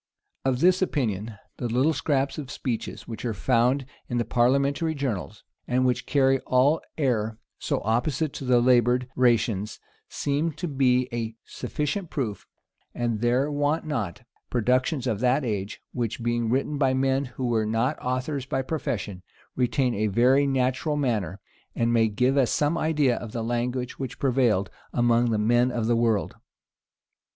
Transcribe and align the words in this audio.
Of 0.45 0.61
this 0.61 0.81
opinion, 0.81 1.35
the 1.57 1.67
little 1.67 1.93
scraps 1.93 2.39
of 2.39 2.49
speeches 2.49 3.07
which 3.07 3.23
are 3.23 3.35
found 3.35 3.85
in 4.09 4.17
the 4.17 4.25
parliamentary 4.25 4.95
journals, 4.95 5.43
and 5.67 5.85
which 5.85 6.07
carry 6.07 6.39
all 6.47 6.81
air 6.97 7.37
so 7.59 7.81
opposite 7.83 8.33
to 8.33 8.43
the 8.43 8.59
labored: 8.59 9.09
rations, 9.15 9.79
seem 10.09 10.53
to 10.53 10.67
be 10.67 11.07
a 11.13 11.35
sufficient 11.45 12.09
proof; 12.09 12.47
and 12.95 13.21
there 13.21 13.51
want 13.51 13.85
not 13.85 14.23
productions 14.49 15.05
of 15.05 15.19
that 15.19 15.45
age, 15.45 15.83
which, 15.91 16.23
being 16.23 16.49
written 16.49 16.79
by 16.79 16.95
men 16.95 17.25
who 17.25 17.45
were 17.45 17.67
not 17.67 17.99
authors 18.01 18.47
by 18.47 18.63
profession, 18.63 19.21
retain 19.55 19.93
a 19.93 20.07
very 20.07 20.47
natural 20.47 20.95
manner, 20.97 21.39
and 21.75 21.93
may 21.93 22.07
give 22.07 22.37
us 22.37 22.49
some 22.49 22.75
idea 22.75 23.17
of 23.17 23.33
the 23.33 23.43
language 23.43 23.99
which 23.99 24.17
prevailed 24.17 24.71
among 24.93 25.29
men 25.45 25.69
of 25.69 25.85
the 25.85 25.95
world. 25.95 26.37